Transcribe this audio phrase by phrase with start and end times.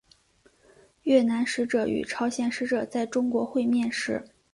[1.03, 4.23] 越南使者与朝鲜使者在中国会面时。